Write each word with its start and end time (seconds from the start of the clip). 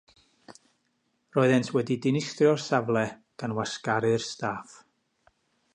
Roeddent 1.35 1.69
wedi 1.75 1.97
dinistrio'r 2.05 2.63
safle, 2.69 3.05
gan 3.43 3.55
wasgaru'r 3.61 4.27
staff. 4.31 4.79